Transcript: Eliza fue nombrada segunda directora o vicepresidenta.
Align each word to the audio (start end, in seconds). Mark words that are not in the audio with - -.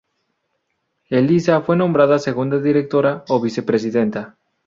Eliza 1.11 1.61
fue 1.61 1.75
nombrada 1.77 2.17
segunda 2.17 2.57
directora 2.57 3.23
o 3.29 3.39
vicepresidenta. 3.39 4.35